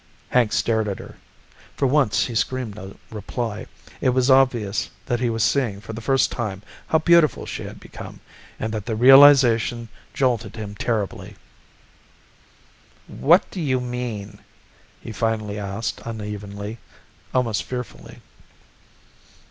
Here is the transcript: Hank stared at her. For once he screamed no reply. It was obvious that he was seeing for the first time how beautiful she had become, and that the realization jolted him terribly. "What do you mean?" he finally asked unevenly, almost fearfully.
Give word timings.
Hank 0.31 0.51
stared 0.51 0.87
at 0.87 0.97
her. 0.97 1.13
For 1.77 1.87
once 1.87 2.25
he 2.25 2.33
screamed 2.33 2.73
no 2.73 2.95
reply. 3.11 3.67
It 4.01 4.09
was 4.09 4.31
obvious 4.31 4.89
that 5.05 5.19
he 5.19 5.29
was 5.29 5.43
seeing 5.43 5.79
for 5.79 5.93
the 5.93 6.01
first 6.01 6.31
time 6.31 6.63
how 6.87 6.97
beautiful 6.97 7.45
she 7.45 7.65
had 7.65 7.79
become, 7.79 8.19
and 8.59 8.73
that 8.73 8.87
the 8.87 8.95
realization 8.95 9.89
jolted 10.11 10.55
him 10.55 10.73
terribly. 10.73 11.35
"What 13.05 13.47
do 13.51 13.61
you 13.61 13.79
mean?" 13.79 14.39
he 14.99 15.11
finally 15.11 15.59
asked 15.59 16.01
unevenly, 16.03 16.79
almost 17.31 17.61
fearfully. 17.61 18.21